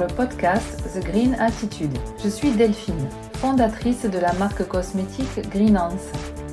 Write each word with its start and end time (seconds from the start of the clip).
le 0.00 0.06
podcast 0.06 0.82
The 0.94 1.04
Green 1.04 1.36
Attitude. 1.38 1.92
Je 2.24 2.30
suis 2.30 2.52
Delphine, 2.52 3.06
fondatrice 3.34 4.06
de 4.06 4.18
la 4.18 4.32
marque 4.34 4.66
cosmétique 4.66 5.50
Greenance. 5.50 6.06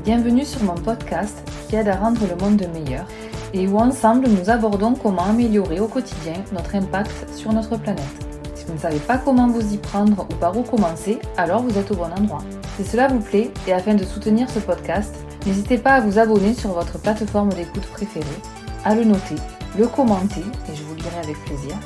Bienvenue 0.04 0.44
sur 0.44 0.64
mon 0.64 0.76
podcast 0.76 1.38
qui 1.70 1.78
aide 1.78 1.88
à 1.88 1.96
rendre 1.96 2.20
le 2.28 2.36
monde 2.36 2.62
meilleur 2.74 3.08
et 3.54 3.66
où 3.66 3.78
ensemble 3.78 4.28
nous 4.28 4.50
abordons 4.50 4.96
comment 4.96 5.24
améliorer 5.24 5.80
au 5.80 5.88
quotidien 5.88 6.34
notre 6.52 6.76
impact 6.76 7.30
sur 7.34 7.54
notre 7.54 7.78
planète. 7.78 8.04
Si 8.54 8.66
vous 8.66 8.74
ne 8.74 8.80
savez 8.80 9.00
pas 9.00 9.18
comment 9.18 9.48
vous 9.48 9.74
y 9.74 9.78
prendre 9.78 10.28
ou 10.30 10.36
par 10.36 10.58
où 10.58 10.64
commencer, 10.64 11.18
alors 11.38 11.64
vous 11.64 11.78
êtes 11.78 11.92
au 11.92 11.96
bon 11.96 12.12
endroit. 12.20 12.44
Si 12.76 12.84
cela 12.84 13.08
vous 13.08 13.22
plaît 13.22 13.52
et 13.66 13.72
afin 13.72 13.94
de 13.94 14.04
soutenir 14.04 14.50
ce 14.50 14.60
podcast, 14.60 15.16
n'hésitez 15.46 15.78
pas 15.78 15.94
à 15.94 16.02
vous 16.02 16.20
abonner 16.20 16.54
sur 16.54 16.72
votre 16.72 17.00
plateforme 17.00 17.54
d'écoute 17.54 17.88
préférée, 17.94 18.26
à 18.84 18.94
le 18.94 19.06
noter, 19.06 19.36
le 19.80 19.88
commenter, 19.88 20.42
et 20.42 20.76
je 20.76 20.84
vous 20.84 20.96
lirai 20.96 21.20
avec 21.24 21.42
plaisir, 21.46 21.78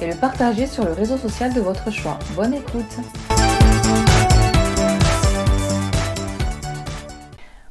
et 0.00 0.06
le 0.06 0.14
partager 0.14 0.66
sur 0.66 0.84
le 0.84 0.92
réseau 0.92 1.16
social 1.16 1.52
de 1.52 1.60
votre 1.60 1.90
choix. 1.90 2.18
Bonne 2.34 2.54
écoute 2.54 2.96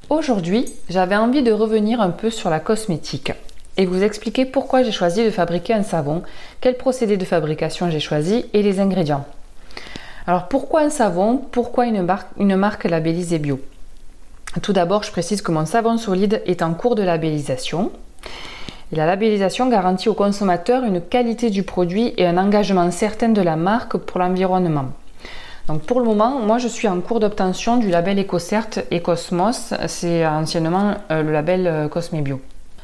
Aujourd'hui, 0.09 0.65
j'avais 0.89 1.15
envie 1.15 1.43
de 1.43 1.51
revenir 1.51 2.01
un 2.01 2.11
peu 2.11 2.29
sur 2.29 2.49
la 2.49 2.59
cosmétique 2.59 3.33
et 3.77 3.85
vous 3.85 4.03
expliquer 4.03 4.45
pourquoi 4.45 4.83
j'ai 4.83 4.91
choisi 4.91 5.25
de 5.25 5.29
fabriquer 5.29 5.73
un 5.73 5.83
savon, 5.83 6.23
quel 6.61 6.77
procédé 6.77 7.17
de 7.17 7.25
fabrication 7.25 7.89
j'ai 7.89 7.99
choisi 7.99 8.45
et 8.53 8.63
les 8.63 8.79
ingrédients. 8.79 9.25
Alors 10.27 10.47
pourquoi 10.47 10.81
un 10.81 10.89
savon? 10.89 11.37
Pourquoi 11.51 11.85
une, 11.85 12.07
une 12.37 12.55
marque 12.55 12.85
labellisée 12.85 13.39
bio? 13.39 13.59
Tout 14.61 14.73
d'abord, 14.73 15.03
je 15.03 15.11
précise 15.11 15.41
que 15.41 15.51
mon 15.51 15.65
savon 15.65 15.97
solide 15.97 16.41
est 16.45 16.61
en 16.61 16.73
cours 16.73 16.95
de 16.95 17.03
labellisation. 17.03 17.91
La 18.91 19.05
labellisation 19.05 19.67
garantit 19.67 20.09
au 20.09 20.13
consommateur 20.13 20.83
une 20.83 21.01
qualité 21.01 21.49
du 21.49 21.63
produit 21.63 22.13
et 22.17 22.25
un 22.27 22.37
engagement 22.37 22.91
certain 22.91 23.29
de 23.29 23.41
la 23.41 23.55
marque 23.55 23.97
pour 23.97 24.19
l'environnement. 24.19 24.85
Donc 25.67 25.81
pour 25.81 25.99
le 25.99 26.05
moment, 26.05 26.39
moi 26.39 26.59
je 26.59 26.67
suis 26.67 26.87
en 26.87 27.01
cours 27.01 27.19
d'obtention 27.19 27.77
du 27.77 27.89
label 27.89 28.19
EcoCert 28.19 28.83
et 28.91 29.01
Cosmos, 29.01 29.73
c'est 29.87 30.25
anciennement 30.25 30.93
euh, 31.09 31.23
le 31.23 31.31
label 31.31 31.65
euh, 31.65 31.87
Cosmebio. 31.87 32.39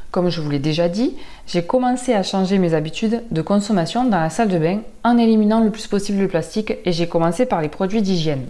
Comme 0.10 0.30
je 0.30 0.42
vous 0.42 0.50
l'ai 0.50 0.60
déjà 0.60 0.90
dit, 0.90 1.16
j'ai 1.46 1.64
commencé 1.64 2.14
à 2.14 2.24
changer 2.24 2.58
mes 2.58 2.74
habitudes 2.74 3.22
de 3.30 3.42
consommation 3.44 4.04
dans 4.04 4.20
la 4.20 4.32
salle 4.32 4.50
de 4.50 4.58
bain 4.58 4.80
en 5.04 5.18
éliminant 5.20 5.64
le 5.64 5.70
plus 5.70 5.86
possible 5.86 6.20
le 6.20 6.28
plastique 6.28 6.74
et 6.84 6.92
j'ai 6.92 7.08
commencé 7.08 7.46
par 7.46 7.62
les 7.62 7.70
produits 7.70 8.02
d'hygiène. 8.02 8.48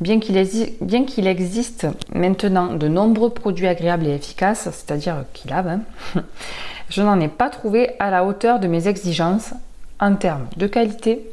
Bien 0.00 0.20
qu'il 0.20 1.26
existe 1.26 1.86
maintenant 2.14 2.74
de 2.74 2.86
nombreux 2.86 3.30
produits 3.30 3.66
agréables 3.66 4.06
et 4.06 4.14
efficaces, 4.14 4.68
c'est-à-dire 4.70 5.24
qui 5.32 5.48
lavent, 5.48 5.80
hein, 6.14 6.22
je 6.88 7.02
n'en 7.02 7.18
ai 7.18 7.26
pas 7.26 7.50
trouvé 7.50 7.90
à 7.98 8.10
la 8.10 8.24
hauteur 8.24 8.60
de 8.60 8.68
mes 8.68 8.86
exigences 8.86 9.54
en 9.98 10.14
termes 10.14 10.46
de 10.56 10.68
qualité, 10.68 11.28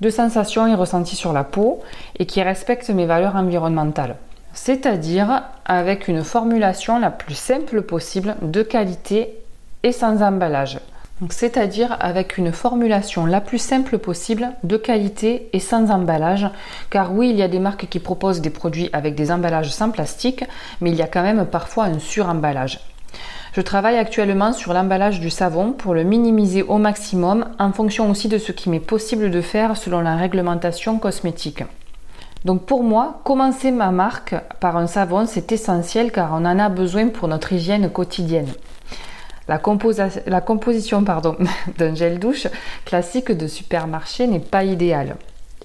de 0.00 0.10
sensations 0.10 0.66
et 0.66 0.74
ressentis 0.74 1.16
sur 1.16 1.32
la 1.32 1.44
peau 1.44 1.80
et 2.18 2.26
qui 2.26 2.42
respectent 2.42 2.90
mes 2.90 3.06
valeurs 3.06 3.36
environnementales. 3.36 4.16
C'est-à-dire 4.52 5.44
avec 5.64 6.08
une 6.08 6.24
formulation 6.24 6.98
la 6.98 7.10
plus 7.10 7.34
simple 7.34 7.82
possible, 7.82 8.34
de 8.42 8.62
qualité 8.62 9.36
et 9.82 9.92
sans 9.92 10.22
emballage. 10.22 10.80
C'est-à-dire 11.30 11.96
avec 12.00 12.36
une 12.36 12.52
formulation 12.52 13.24
la 13.24 13.40
plus 13.40 13.58
simple 13.58 13.98
possible, 13.98 14.50
de 14.64 14.76
qualité 14.76 15.48
et 15.54 15.60
sans 15.60 15.90
emballage. 15.90 16.46
Car 16.90 17.14
oui, 17.14 17.30
il 17.30 17.36
y 17.36 17.42
a 17.42 17.48
des 17.48 17.58
marques 17.58 17.88
qui 17.88 18.00
proposent 18.00 18.42
des 18.42 18.50
produits 18.50 18.90
avec 18.92 19.14
des 19.14 19.32
emballages 19.32 19.72
sans 19.72 19.90
plastique, 19.90 20.44
mais 20.80 20.90
il 20.90 20.96
y 20.96 21.02
a 21.02 21.06
quand 21.06 21.22
même 21.22 21.46
parfois 21.46 21.84
un 21.84 21.98
suremballage. 21.98 22.80
Je 23.54 23.62
travaille 23.62 23.96
actuellement 23.96 24.52
sur 24.52 24.74
l'emballage 24.74 25.18
du 25.18 25.30
savon 25.30 25.72
pour 25.72 25.94
le 25.94 26.04
minimiser 26.04 26.62
au 26.62 26.76
maximum 26.76 27.46
en 27.58 27.72
fonction 27.72 28.10
aussi 28.10 28.28
de 28.28 28.36
ce 28.36 28.52
qui 28.52 28.68
m'est 28.68 28.80
possible 28.80 29.30
de 29.30 29.40
faire 29.40 29.78
selon 29.78 30.02
la 30.02 30.16
réglementation 30.16 30.98
cosmétique. 30.98 31.64
Donc 32.44 32.66
pour 32.66 32.82
moi, 32.82 33.22
commencer 33.24 33.70
ma 33.70 33.90
marque 33.90 34.34
par 34.60 34.76
un 34.76 34.86
savon, 34.86 35.24
c'est 35.26 35.50
essentiel 35.52 36.12
car 36.12 36.32
on 36.34 36.44
en 36.44 36.58
a 36.58 36.68
besoin 36.68 37.08
pour 37.08 37.28
notre 37.28 37.54
hygiène 37.54 37.88
quotidienne. 37.88 38.52
La, 39.48 39.58
composition 39.58 41.02
d'un 41.78 41.94
gel 41.94 42.18
douche 42.18 42.48
classique 42.84 43.30
de 43.30 43.46
supermarché 43.46 44.26
n'est 44.26 44.40
pas 44.40 44.64
idéale. 44.64 45.16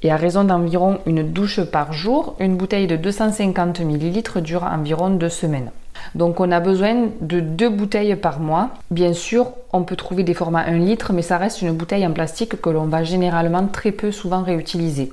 Et 0.03 0.11
à 0.11 0.17
raison 0.17 0.43
d'environ 0.43 0.99
une 1.05 1.23
douche 1.23 1.61
par 1.61 1.93
jour, 1.93 2.35
une 2.39 2.57
bouteille 2.57 2.87
de 2.87 2.95
250 2.95 3.81
ml 3.81 4.41
dure 4.41 4.63
environ 4.63 5.09
deux 5.09 5.29
semaines. 5.29 5.71
Donc 6.15 6.39
on 6.39 6.51
a 6.51 6.59
besoin 6.59 7.09
de 7.21 7.39
deux 7.39 7.69
bouteilles 7.69 8.15
par 8.15 8.39
mois. 8.39 8.69
Bien 8.89 9.13
sûr, 9.13 9.51
on 9.73 9.83
peut 9.83 9.95
trouver 9.95 10.23
des 10.23 10.33
formats 10.33 10.65
1 10.65 10.77
litre, 10.77 11.13
mais 11.13 11.21
ça 11.21 11.37
reste 11.37 11.61
une 11.61 11.73
bouteille 11.73 12.05
en 12.05 12.11
plastique 12.11 12.59
que 12.59 12.69
l'on 12.69 12.85
va 12.85 13.03
généralement 13.03 13.67
très 13.67 13.91
peu 13.91 14.11
souvent 14.11 14.43
réutiliser. 14.43 15.11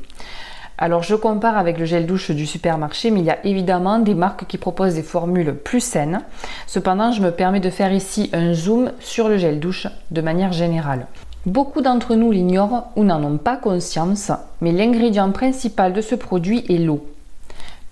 Alors 0.81 1.03
je 1.03 1.17
compare 1.17 1.59
avec 1.59 1.77
le 1.77 1.85
gel 1.85 2.07
douche 2.07 2.31
du 2.31 2.47
supermarché, 2.47 3.11
mais 3.11 3.19
il 3.19 3.27
y 3.27 3.31
a 3.31 3.45
évidemment 3.45 3.99
des 3.99 4.15
marques 4.15 4.47
qui 4.47 4.59
proposent 4.59 4.95
des 4.95 5.03
formules 5.03 5.55
plus 5.55 5.81
saines. 5.81 6.21
Cependant, 6.69 7.11
je 7.11 7.21
me 7.21 7.33
permets 7.33 7.59
de 7.59 7.69
faire 7.69 7.93
ici 7.93 8.31
un 8.33 8.55
zoom 8.55 8.93
sur 9.01 9.29
le 9.29 9.39
gel 9.39 9.59
douche 9.59 9.89
de 10.13 10.21
manière 10.21 10.53
générale. 10.53 11.09
Beaucoup 11.47 11.83
d'entre 11.83 12.15
nous 12.15 12.31
l'ignorent 12.31 12.93
ou 12.95 13.03
n'en 13.03 13.23
ont 13.25 13.39
pas 13.39 13.57
conscience, 13.57 14.31
mais 14.61 14.71
l'ingrédient 14.71 15.33
principal 15.33 15.93
de 15.93 16.01
ce 16.01 16.15
produit 16.15 16.65
est 16.69 16.79
l'eau. 16.79 17.05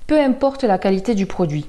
Peu 0.06 0.20
importe 0.20 0.62
la 0.62 0.78
qualité 0.78 1.16
du 1.16 1.26
produit, 1.26 1.66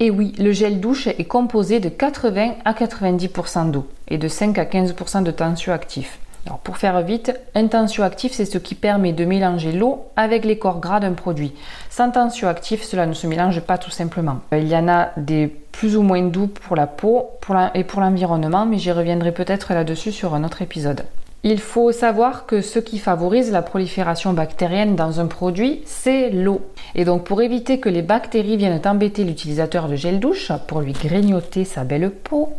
et 0.00 0.10
oui, 0.10 0.32
le 0.38 0.50
gel 0.50 0.80
douche 0.80 1.06
est 1.06 1.28
composé 1.28 1.78
de 1.78 1.88
80 1.88 2.54
à 2.64 2.72
90% 2.72 3.70
d'eau 3.70 3.86
et 4.08 4.18
de 4.18 4.26
5 4.26 4.58
à 4.58 4.64
15% 4.64 5.22
de 5.22 5.30
tensioactif. 5.30 6.18
Alors 6.46 6.58
pour 6.58 6.76
faire 6.76 7.00
vite, 7.02 7.32
un 7.54 7.66
tensioactif, 7.68 8.32
c'est 8.32 8.44
ce 8.44 8.58
qui 8.58 8.74
permet 8.74 9.12
de 9.12 9.24
mélanger 9.24 9.72
l'eau 9.72 10.06
avec 10.16 10.44
les 10.44 10.58
corps 10.58 10.80
gras 10.80 11.00
d'un 11.00 11.12
produit. 11.12 11.52
Sans 11.88 12.10
tensioactif, 12.10 12.82
cela 12.82 13.06
ne 13.06 13.14
se 13.14 13.26
mélange 13.26 13.60
pas 13.60 13.78
tout 13.78 13.90
simplement. 13.90 14.40
Euh, 14.52 14.58
il 14.58 14.68
y 14.68 14.76
en 14.76 14.88
a 14.88 15.10
des 15.16 15.46
plus 15.46 15.96
ou 15.96 16.02
moins 16.02 16.22
doux 16.22 16.48
pour 16.48 16.76
la 16.76 16.86
peau 16.86 17.30
et 17.74 17.84
pour 17.84 18.00
l'environnement, 18.00 18.66
mais 18.66 18.78
j'y 18.78 18.92
reviendrai 18.92 19.32
peut-être 19.32 19.72
là-dessus 19.72 20.12
sur 20.12 20.34
un 20.34 20.44
autre 20.44 20.62
épisode. 20.62 21.04
Il 21.44 21.58
faut 21.58 21.90
savoir 21.90 22.46
que 22.46 22.60
ce 22.60 22.78
qui 22.78 22.98
favorise 22.98 23.50
la 23.50 23.62
prolifération 23.62 24.32
bactérienne 24.32 24.94
dans 24.94 25.18
un 25.18 25.26
produit, 25.26 25.82
c'est 25.86 26.30
l'eau. 26.30 26.60
Et 26.94 27.04
donc 27.04 27.24
pour 27.24 27.42
éviter 27.42 27.80
que 27.80 27.88
les 27.88 28.02
bactéries 28.02 28.56
viennent 28.56 28.80
embêter 28.84 29.24
l'utilisateur 29.24 29.88
de 29.88 29.96
gel 29.96 30.20
douche 30.20 30.52
pour 30.68 30.80
lui 30.80 30.92
grignoter 30.92 31.64
sa 31.64 31.82
belle 31.82 32.10
peau, 32.12 32.52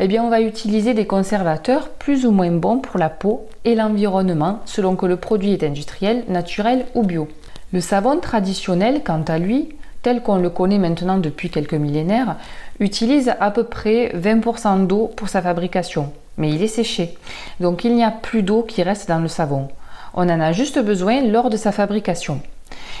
eh 0.00 0.20
on 0.20 0.28
va 0.28 0.40
utiliser 0.40 0.94
des 0.94 1.06
conservateurs 1.06 1.88
plus 1.88 2.24
ou 2.24 2.30
moins 2.30 2.52
bons 2.52 2.78
pour 2.78 2.98
la 2.98 3.08
peau 3.08 3.48
et 3.64 3.74
l'environnement 3.74 4.60
selon 4.64 4.94
que 4.94 5.06
le 5.06 5.16
produit 5.16 5.52
est 5.52 5.64
industriel, 5.64 6.24
naturel 6.28 6.86
ou 6.94 7.02
bio. 7.02 7.28
Le 7.72 7.80
savon 7.80 8.18
traditionnel, 8.18 9.02
quant 9.04 9.24
à 9.26 9.38
lui, 9.38 9.70
tel 10.02 10.22
qu'on 10.22 10.36
le 10.36 10.50
connaît 10.50 10.78
maintenant 10.78 11.18
depuis 11.18 11.50
quelques 11.50 11.74
millénaires, 11.74 12.36
utilise 12.78 13.34
à 13.40 13.50
peu 13.50 13.64
près 13.64 14.12
20% 14.16 14.86
d'eau 14.86 15.10
pour 15.16 15.28
sa 15.28 15.42
fabrication, 15.42 16.12
mais 16.36 16.50
il 16.50 16.62
est 16.62 16.68
séché. 16.68 17.16
Donc 17.58 17.84
il 17.84 17.94
n'y 17.94 18.04
a 18.04 18.12
plus 18.12 18.42
d'eau 18.42 18.62
qui 18.62 18.82
reste 18.82 19.08
dans 19.08 19.18
le 19.18 19.28
savon. 19.28 19.68
On 20.14 20.28
en 20.28 20.40
a 20.40 20.52
juste 20.52 20.78
besoin 20.78 21.22
lors 21.22 21.50
de 21.50 21.56
sa 21.56 21.72
fabrication. 21.72 22.40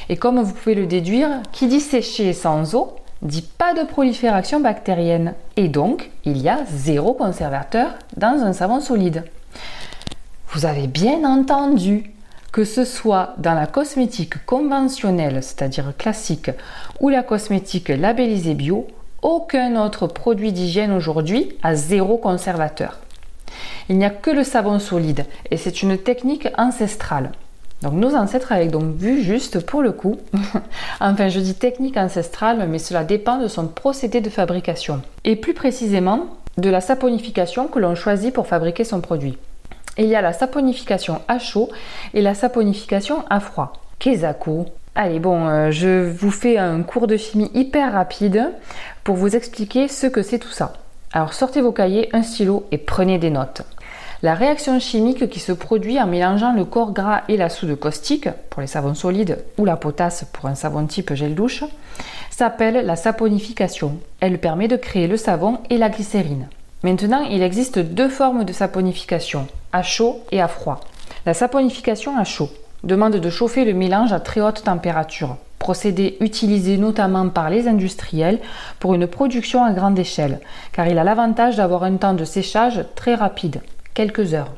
Et 0.08 0.16
comme 0.16 0.40
vous 0.40 0.52
pouvez 0.52 0.74
le 0.74 0.86
déduire, 0.86 1.30
qui 1.52 1.68
dit 1.68 1.80
séché 1.80 2.32
sans 2.32 2.74
eau 2.74 2.96
dit 3.22 3.42
pas 3.42 3.74
de 3.74 3.84
prolifération 3.84 4.60
bactérienne. 4.60 5.34
Et 5.56 5.68
donc, 5.68 6.10
il 6.24 6.38
y 6.38 6.48
a 6.48 6.64
zéro 6.66 7.14
conservateur 7.14 7.94
dans 8.16 8.42
un 8.42 8.52
savon 8.52 8.80
solide. 8.80 9.24
Vous 10.50 10.66
avez 10.66 10.86
bien 10.86 11.24
entendu 11.24 12.12
que 12.52 12.64
ce 12.64 12.84
soit 12.84 13.34
dans 13.38 13.54
la 13.54 13.66
cosmétique 13.66 14.44
conventionnelle, 14.46 15.42
c'est-à-dire 15.42 15.92
classique, 15.96 16.50
ou 17.00 17.08
la 17.08 17.22
cosmétique 17.22 17.88
labellisée 17.88 18.54
bio, 18.54 18.86
aucun 19.22 19.76
autre 19.76 20.06
produit 20.06 20.52
d'hygiène 20.52 20.92
aujourd'hui 20.92 21.52
a 21.62 21.74
zéro 21.74 22.16
conservateur. 22.16 22.98
Il 23.88 23.98
n'y 23.98 24.04
a 24.04 24.10
que 24.10 24.30
le 24.30 24.44
savon 24.44 24.78
solide 24.78 25.26
et 25.50 25.56
c'est 25.56 25.82
une 25.82 25.98
technique 25.98 26.48
ancestrale. 26.56 27.32
Donc 27.82 27.92
nos 27.94 28.14
ancêtres 28.14 28.52
avaient 28.52 28.66
donc 28.66 28.96
vu 28.96 29.22
juste 29.22 29.64
pour 29.64 29.82
le 29.82 29.92
coup. 29.92 30.18
enfin, 31.00 31.28
je 31.28 31.40
dis 31.40 31.54
technique 31.54 31.96
ancestrale, 31.96 32.66
mais 32.68 32.78
cela 32.78 33.04
dépend 33.04 33.38
de 33.38 33.48
son 33.48 33.68
procédé 33.68 34.20
de 34.20 34.30
fabrication. 34.30 35.00
Et 35.24 35.36
plus 35.36 35.54
précisément, 35.54 36.26
de 36.58 36.70
la 36.70 36.80
saponification 36.80 37.68
que 37.68 37.78
l'on 37.78 37.94
choisit 37.94 38.34
pour 38.34 38.48
fabriquer 38.48 38.84
son 38.84 39.00
produit. 39.00 39.38
il 39.96 40.06
y 40.06 40.16
a 40.16 40.22
la 40.22 40.32
saponification 40.32 41.20
à 41.28 41.38
chaud 41.38 41.70
et 42.14 42.20
la 42.20 42.34
saponification 42.34 43.24
à 43.30 43.40
froid. 43.40 43.72
Kezaku. 44.00 44.66
Allez, 44.94 45.20
bon, 45.20 45.46
euh, 45.46 45.70
je 45.70 46.10
vous 46.10 46.32
fais 46.32 46.58
un 46.58 46.82
cours 46.82 47.06
de 47.06 47.16
chimie 47.16 47.50
hyper 47.54 47.92
rapide 47.92 48.50
pour 49.04 49.14
vous 49.14 49.36
expliquer 49.36 49.86
ce 49.86 50.08
que 50.08 50.22
c'est 50.22 50.40
tout 50.40 50.50
ça. 50.50 50.72
Alors 51.12 51.32
sortez 51.32 51.60
vos 51.60 51.72
cahiers, 51.72 52.08
un 52.12 52.22
stylo 52.22 52.66
et 52.72 52.78
prenez 52.78 53.18
des 53.18 53.30
notes. 53.30 53.62
La 54.20 54.34
réaction 54.34 54.80
chimique 54.80 55.28
qui 55.28 55.38
se 55.38 55.52
produit 55.52 56.00
en 56.00 56.08
mélangeant 56.08 56.52
le 56.52 56.64
corps 56.64 56.90
gras 56.90 57.22
et 57.28 57.36
la 57.36 57.48
soude 57.48 57.78
caustique 57.78 58.28
pour 58.50 58.60
les 58.60 58.66
savons 58.66 58.94
solides 58.94 59.44
ou 59.58 59.64
la 59.64 59.76
potasse 59.76 60.26
pour 60.32 60.46
un 60.46 60.56
savon 60.56 60.86
type 60.86 61.14
gel 61.14 61.36
douche 61.36 61.62
s'appelle 62.28 62.84
la 62.84 62.96
saponification. 62.96 64.00
Elle 64.18 64.40
permet 64.40 64.66
de 64.66 64.74
créer 64.74 65.06
le 65.06 65.16
savon 65.16 65.60
et 65.70 65.78
la 65.78 65.88
glycérine. 65.88 66.48
Maintenant, 66.82 67.22
il 67.30 67.44
existe 67.44 67.78
deux 67.78 68.08
formes 68.08 68.42
de 68.42 68.52
saponification, 68.52 69.46
à 69.72 69.84
chaud 69.84 70.18
et 70.32 70.40
à 70.40 70.48
froid. 70.48 70.80
La 71.24 71.32
saponification 71.32 72.18
à 72.18 72.24
chaud 72.24 72.50
demande 72.82 73.16
de 73.16 73.30
chauffer 73.30 73.64
le 73.64 73.74
mélange 73.74 74.12
à 74.12 74.18
très 74.18 74.40
haute 74.40 74.64
température, 74.64 75.36
procédé 75.60 76.16
utilisé 76.18 76.76
notamment 76.76 77.28
par 77.28 77.50
les 77.50 77.68
industriels 77.68 78.40
pour 78.80 78.94
une 78.94 79.06
production 79.06 79.62
à 79.62 79.72
grande 79.72 79.98
échelle, 79.98 80.40
car 80.72 80.88
il 80.88 80.98
a 80.98 81.04
l'avantage 81.04 81.54
d'avoir 81.54 81.84
un 81.84 81.96
temps 81.98 82.14
de 82.14 82.24
séchage 82.24 82.84
très 82.96 83.14
rapide, 83.14 83.60
heures. 84.34 84.54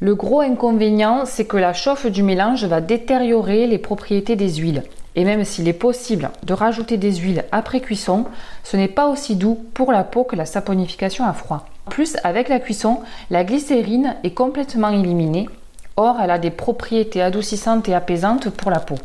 Le 0.00 0.14
gros 0.14 0.40
inconvénient, 0.40 1.24
c'est 1.24 1.44
que 1.44 1.56
la 1.56 1.72
chauffe 1.72 2.06
du 2.06 2.22
mélange 2.22 2.64
va 2.64 2.80
détériorer 2.80 3.66
les 3.66 3.78
propriétés 3.78 4.34
des 4.34 4.54
huiles. 4.54 4.82
Et 5.14 5.24
même 5.24 5.44
s'il 5.44 5.68
est 5.68 5.72
possible 5.74 6.30
de 6.42 6.54
rajouter 6.54 6.96
des 6.96 7.14
huiles 7.14 7.44
après 7.52 7.80
cuisson, 7.80 8.24
ce 8.64 8.76
n'est 8.76 8.88
pas 8.88 9.06
aussi 9.06 9.36
doux 9.36 9.58
pour 9.74 9.92
la 9.92 10.02
peau 10.02 10.24
que 10.24 10.34
la 10.34 10.46
saponification 10.46 11.24
à 11.24 11.32
froid. 11.32 11.66
En 11.86 11.90
plus, 11.90 12.16
avec 12.24 12.48
la 12.48 12.58
cuisson, 12.58 13.00
la 13.30 13.44
glycérine 13.44 14.16
est 14.24 14.34
complètement 14.34 14.88
éliminée. 14.88 15.48
Or, 15.96 16.16
elle 16.22 16.30
a 16.30 16.38
des 16.38 16.50
propriétés 16.50 17.22
adoucissantes 17.22 17.88
et 17.88 17.94
apaisantes 17.94 18.48
pour 18.50 18.70
la 18.70 18.80
peau. 18.80 18.96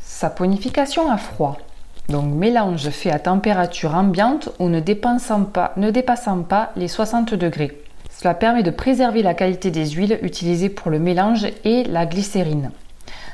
Saponification 0.00 1.10
à 1.10 1.18
froid. 1.18 1.58
Donc 2.08 2.32
mélange 2.32 2.88
fait 2.90 3.10
à 3.10 3.18
température 3.18 3.94
ambiante 3.94 4.48
ou 4.58 4.68
ne 4.68 4.80
ne 4.80 5.90
dépassant 5.90 6.42
pas 6.42 6.72
les 6.76 6.88
60 6.88 7.34
degrés. 7.34 7.76
Cela 8.20 8.34
permet 8.34 8.62
de 8.62 8.70
préserver 8.70 9.22
la 9.22 9.32
qualité 9.32 9.70
des 9.70 9.86
huiles 9.92 10.18
utilisées 10.20 10.68
pour 10.68 10.90
le 10.90 10.98
mélange 10.98 11.46
et 11.64 11.84
la 11.84 12.04
glycérine. 12.04 12.70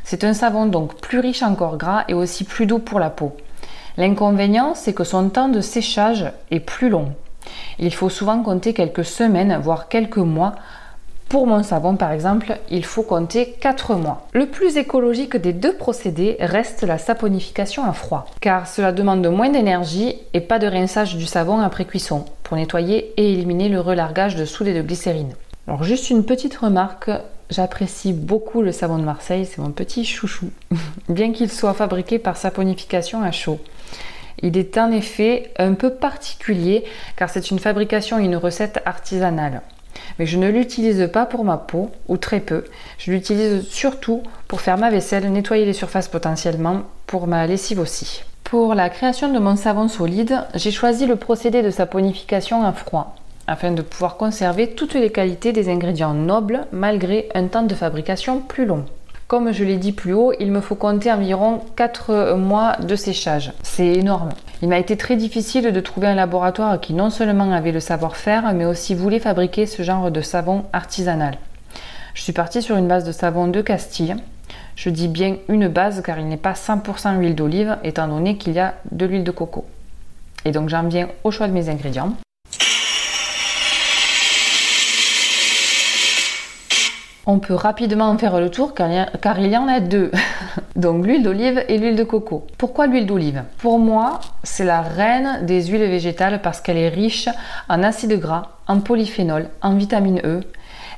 C'est 0.05 0.23
un 0.23 0.33
savon 0.33 0.67
donc 0.67 1.00
plus 1.00 1.19
riche 1.19 1.43
en 1.43 1.56
corps 1.56 1.77
gras 1.77 2.05
et 2.06 2.15
aussi 2.15 2.44
plus 2.44 2.67
doux 2.67 2.79
pour 2.79 3.00
la 3.00 3.11
peau. 3.11 3.37
L'inconvénient, 3.97 4.77
c'est 4.77 4.93
que 4.93 5.03
son 5.03 5.29
temps 5.29 5.49
de 5.49 5.61
séchage 5.61 6.27
est 6.53 6.61
plus 6.61 6.88
long. 6.88 7.09
Il 7.81 7.93
faut 7.93 8.09
souvent 8.09 8.41
compter 8.44 8.75
quelques 8.75 9.05
semaines, 9.05 9.59
voire 9.61 9.88
quelques 9.88 10.19
mois 10.19 10.55
pour 11.29 11.49
mon 11.49 11.65
savon, 11.65 11.97
par 11.97 12.12
exemple, 12.12 12.56
il 12.71 12.85
faut 12.85 13.03
compter 13.03 13.56
4 13.61 13.97
mois. 13.97 14.29
Le 14.33 14.47
plus 14.47 14.77
écologique 14.77 15.37
des 15.37 15.53
deux 15.53 15.75
procédés 15.75 16.37
reste 16.38 16.85
la 16.85 16.99
saponification 16.99 17.85
à 17.85 17.93
froid, 17.93 18.27
car 18.41 18.69
cela 18.69 18.93
demande 18.93 19.27
moins 19.27 19.49
d'énergie 19.49 20.15
et 20.35 20.41
pas 20.41 20.61
de 20.61 20.69
rinçage 20.69 21.17
du 21.17 21.27
savon 21.27 21.59
après 21.59 21.85
cuisson 21.85 22.25
pour 22.46 22.56
nettoyer 22.56 23.12
et 23.16 23.32
éliminer 23.32 23.69
le 23.69 23.81
relargage 23.81 24.37
de 24.37 24.44
soude 24.44 24.69
et 24.69 24.75
de 24.75 24.81
glycérine. 24.81 25.34
Alors 25.66 25.82
juste 25.82 26.10
une 26.10 26.25
petite 26.25 26.56
remarque, 26.56 27.10
j'apprécie 27.50 28.12
beaucoup 28.12 28.62
le 28.62 28.70
savon 28.70 28.98
de 28.98 29.02
Marseille, 29.02 29.46
c'est 29.46 29.60
mon 29.60 29.72
petit 29.72 30.04
chouchou, 30.04 30.50
bien 31.08 31.32
qu'il 31.32 31.50
soit 31.50 31.75
fabriqué 31.75 32.20
par 32.20 32.37
saponification 32.37 33.20
à 33.20 33.32
chaud. 33.32 33.58
Il 34.43 34.56
est 34.56 34.78
en 34.78 34.93
effet 34.93 35.50
un 35.58 35.75
peu 35.75 35.90
particulier 35.90 36.84
car 37.16 37.31
c'est 37.31 37.50
une 37.50 37.58
fabrication 37.58 38.20
et 38.20 38.25
une 38.25 38.37
recette 38.37 38.81
artisanale 38.84 39.62
mais 40.19 40.26
je 40.26 40.38
ne 40.38 40.49
l'utilise 40.49 41.08
pas 41.12 41.26
pour 41.26 41.44
ma 41.44 41.56
peau, 41.56 41.90
ou 42.08 42.16
très 42.16 42.40
peu. 42.40 42.64
Je 42.99 43.10
l'utilise 43.10 43.66
surtout 43.69 44.22
pour 44.49 44.60
faire 44.60 44.78
ma 44.78 44.90
vaisselle, 44.90 45.31
nettoyer 45.32 45.64
les 45.64 45.72
surfaces 45.72 46.08
potentiellement, 46.08 46.82
pour 47.06 47.26
ma 47.26 47.46
lessive 47.46 47.81
aussi. 47.81 48.22
Pour 48.50 48.76
la 48.76 48.90
création 48.90 49.32
de 49.32 49.40
mon 49.40 49.56
savon 49.56 49.88
solide, 49.88 50.44
j'ai 50.54 50.70
choisi 50.70 51.04
le 51.04 51.16
procédé 51.16 51.62
de 51.62 51.70
saponification 51.70 52.64
à 52.64 52.70
froid, 52.70 53.16
afin 53.48 53.72
de 53.72 53.82
pouvoir 53.82 54.16
conserver 54.16 54.70
toutes 54.70 54.94
les 54.94 55.10
qualités 55.10 55.52
des 55.52 55.69
ingrédients 55.69 56.14
nobles 56.14 56.60
malgré 56.70 57.28
un 57.34 57.48
temps 57.48 57.64
de 57.64 57.75
fabrication 57.75 58.38
plus 58.38 58.64
long. 58.64 58.84
Comme 59.26 59.50
je 59.50 59.64
l'ai 59.64 59.78
dit 59.78 59.90
plus 59.90 60.12
haut, 60.12 60.32
il 60.38 60.52
me 60.52 60.60
faut 60.60 60.76
compter 60.76 61.10
environ 61.10 61.62
4 61.75 62.37
mois 62.37 62.76
de 62.76 62.94
séchage. 62.94 63.52
C'est 63.64 63.94
énorme. 63.94 64.28
Il 64.62 64.69
m'a 64.69 64.78
été 64.78 64.96
très 64.96 65.16
difficile 65.16 65.72
de 65.72 65.81
trouver 65.81 66.06
un 66.06 66.14
laboratoire 66.14 66.81
qui 66.81 66.92
non 66.92 67.10
seulement 67.10 67.50
avait 67.50 67.72
le 67.72 67.81
savoir-faire, 67.81 68.52
mais 68.54 68.64
aussi 68.64 68.94
voulait 68.94 69.19
fabriquer 69.19 69.66
ce 69.66 69.82
genre 69.82 70.12
de 70.12 70.20
savon 70.20 70.66
artisanal. 70.72 71.37
Je 72.14 72.22
suis 72.22 72.32
partie 72.32 72.62
sur 72.62 72.76
une 72.76 72.87
base 72.87 73.02
de 73.02 73.10
savon 73.10 73.49
de 73.49 73.60
Castille. 73.60 74.14
Je 74.76 74.90
dis 74.90 75.08
bien 75.08 75.37
une 75.48 75.69
base 75.69 76.02
car 76.02 76.19
il 76.19 76.28
n'est 76.28 76.37
pas 76.37 76.52
100% 76.52 77.19
huile 77.19 77.34
d'olive 77.34 77.78
étant 77.82 78.08
donné 78.08 78.37
qu'il 78.37 78.52
y 78.52 78.58
a 78.58 78.75
de 78.93 79.06
l'huile 79.06 79.25
de 79.25 79.31
coco. 79.31 79.64
Et 80.44 80.52
donc 80.52 80.69
j'en 80.69 80.84
viens 80.84 81.08
au 81.25 81.31
choix 81.31 81.48
de 81.48 81.52
mes 81.52 81.69
ingrédients. 81.69 82.12
On 87.28 87.40
peut 87.40 87.54
rapidement 87.54 88.08
en 88.08 88.19
faire 88.19 88.38
le 88.38 88.50
tour 88.50 88.72
car 88.72 89.40
il 89.40 89.50
y 89.50 89.56
en 89.56 89.66
a 89.66 89.81
deux. 89.81 90.12
Donc 90.76 91.04
l'huile 91.04 91.25
d'olive 91.25 91.64
et 91.69 91.76
l'huile 91.76 91.96
de 91.96 92.04
coco. 92.04 92.46
Pourquoi 92.56 92.87
l'huile 92.87 93.06
d'olive? 93.06 93.42
Pour 93.58 93.81
moi, 93.81 94.20
c'est 94.44 94.64
la 94.64 94.81
reine 94.81 95.44
des 95.44 95.64
huiles 95.64 95.90
végétales 95.90 96.40
parce 96.40 96.60
qu'elle 96.60 96.76
est 96.76 96.88
riche 96.88 97.28
en 97.69 97.82
acides 97.82 98.20
gras, 98.20 98.50
en 98.69 98.78
polyphénol, 98.78 99.49
en 99.60 99.75
vitamine 99.75 100.20
E. 100.22 100.42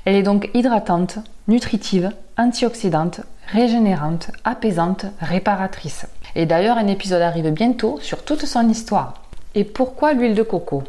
Elle 0.04 0.16
est 0.16 0.22
donc 0.22 0.50
hydratante, 0.52 1.18
nutritive, 1.48 2.10
antioxydante, 2.36 3.22
régénérante, 3.52 4.30
apaisante, 4.44 5.06
réparatrice. 5.20 6.06
Et 6.34 6.46
d'ailleurs, 6.46 6.78
un 6.78 6.86
épisode 6.86 7.22
arrive 7.22 7.50
bientôt 7.50 7.98
sur 8.02 8.22
toute 8.22 8.44
son 8.44 8.68
histoire. 8.68 9.14
Et 9.54 9.64
pourquoi 9.64 10.12
l'huile 10.12 10.34
de 10.34 10.42
coco? 10.42 10.82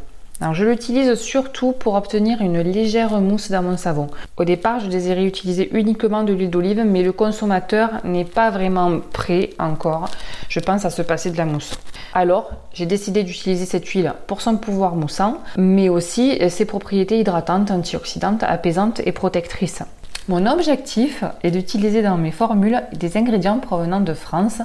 Je 0.54 0.64
l'utilise 0.64 1.16
surtout 1.16 1.74
pour 1.74 1.96
obtenir 1.96 2.42
une 2.42 2.62
légère 2.62 3.20
mousse 3.20 3.52
dans 3.52 3.62
mon 3.62 3.76
savon. 3.76 4.08
Au 4.38 4.46
départ, 4.46 4.80
je 4.80 4.88
désirais 4.88 5.26
utiliser 5.26 5.70
uniquement 5.78 6.24
de 6.24 6.32
l'huile 6.32 6.50
d'olive, 6.50 6.84
mais 6.86 7.04
le 7.04 7.12
consommateur 7.12 7.90
n'est 8.06 8.24
pas 8.24 8.50
vraiment 8.50 9.02
prêt 9.12 9.50
encore, 9.60 10.08
je 10.48 10.62
pense, 10.62 10.86
à 10.86 10.92
se 10.92 11.02
passer 11.02 11.32
de 11.32 11.38
la 11.38 11.44
mousse. 11.44 11.74
Alors, 12.14 12.52
j'ai 12.74 12.86
décidé 12.86 13.24
d'utiliser 13.24 13.66
cette 13.66 13.88
huile 13.88 14.14
pour 14.28 14.40
son 14.40 14.56
pouvoir 14.56 14.96
moussant, 14.96 15.40
mais 15.58 15.90
aussi 15.90 16.40
ses 16.50 16.66
propriétés 16.66 17.20
hydratantes, 17.20 17.72
antioxydantes, 17.72 18.44
apaisantes 18.44 19.02
et 19.06 19.12
protectrices. 19.12 19.84
Mon 20.30 20.46
objectif 20.46 21.24
est 21.42 21.50
d'utiliser 21.50 22.04
dans 22.04 22.16
mes 22.16 22.30
formules 22.30 22.84
des 22.94 23.18
ingrédients 23.18 23.58
provenant 23.58 24.00
de 24.00 24.14
France 24.14 24.62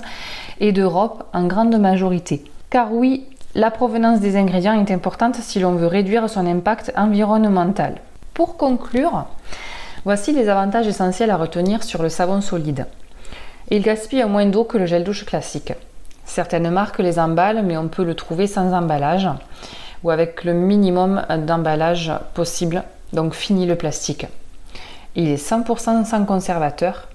et 0.60 0.72
d'Europe 0.72 1.24
en 1.32 1.46
grande 1.46 1.80
majorité. 1.80 2.44
Car 2.68 2.92
oui, 2.92 3.24
la 3.54 3.70
provenance 3.70 4.20
des 4.20 4.36
ingrédients 4.36 4.78
est 4.78 4.92
importante 4.92 5.36
si 5.36 5.60
l'on 5.60 5.72
veut 5.72 5.86
réduire 5.86 6.28
son 6.28 6.44
impact 6.44 6.92
environnemental. 6.98 7.94
Pour 8.34 8.58
conclure, 8.58 9.24
voici 10.04 10.32
les 10.32 10.50
avantages 10.50 10.86
essentiels 10.86 11.30
à 11.30 11.38
retenir 11.38 11.82
sur 11.82 12.02
le 12.02 12.10
savon 12.10 12.42
solide. 12.42 12.84
Il 13.70 13.80
gaspille 13.80 14.24
moins 14.24 14.44
d'eau 14.44 14.64
que 14.64 14.76
le 14.76 14.84
gel 14.84 15.02
douche 15.02 15.24
classique. 15.24 15.72
Certaines 16.26 16.68
marques 16.68 16.98
les 16.98 17.18
emballent, 17.18 17.62
mais 17.64 17.78
on 17.78 17.88
peut 17.88 18.04
le 18.04 18.14
trouver 18.14 18.48
sans 18.48 18.74
emballage 18.74 19.30
ou 20.02 20.10
avec 20.10 20.44
le 20.44 20.52
minimum 20.52 21.22
d'emballage 21.46 22.12
possible, 22.34 22.82
donc 23.14 23.32
fini 23.32 23.64
le 23.64 23.76
plastique. 23.76 24.26
Il 25.16 25.28
est 25.28 25.42
100% 25.42 26.04
sans 26.04 26.24
conservateur. 26.24 27.08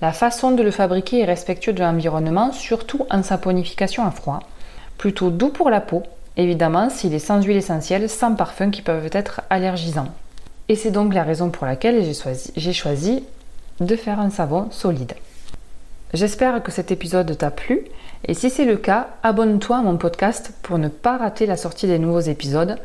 La 0.00 0.12
façon 0.12 0.50
de 0.52 0.62
le 0.62 0.70
fabriquer 0.70 1.20
est 1.20 1.24
respectueuse 1.24 1.74
de 1.74 1.82
l'environnement, 1.82 2.52
surtout 2.52 3.06
en 3.10 3.22
saponification 3.22 4.04
à 4.04 4.10
froid 4.10 4.40
plutôt 4.98 5.30
doux 5.30 5.50
pour 5.50 5.70
la 5.70 5.80
peau, 5.80 6.02
évidemment 6.36 6.90
s'il 6.90 7.14
est 7.14 7.18
sans 7.18 7.42
huile 7.42 7.56
essentielle, 7.56 8.08
sans 8.08 8.34
parfum 8.34 8.70
qui 8.70 8.82
peuvent 8.82 9.10
être 9.12 9.42
allergisants. 9.50 10.08
Et 10.68 10.76
c'est 10.76 10.90
donc 10.90 11.14
la 11.14 11.24
raison 11.24 11.50
pour 11.50 11.66
laquelle 11.66 12.02
j'ai 12.04 12.14
choisi, 12.14 12.72
choisi 12.72 13.24
de 13.80 13.96
faire 13.96 14.20
un 14.20 14.30
savon 14.30 14.68
solide. 14.70 15.12
J'espère 16.14 16.62
que 16.62 16.70
cet 16.70 16.90
épisode 16.90 17.36
t'a 17.36 17.50
plu 17.50 17.82
et 18.26 18.34
si 18.34 18.48
c'est 18.48 18.64
le 18.64 18.76
cas, 18.76 19.08
abonne-toi 19.22 19.78
à 19.78 19.82
mon 19.82 19.96
podcast 19.96 20.54
pour 20.62 20.78
ne 20.78 20.88
pas 20.88 21.18
rater 21.18 21.44
la 21.44 21.56
sortie 21.56 21.86
des 21.86 21.98
nouveaux 21.98 22.20
épisodes. 22.20 22.78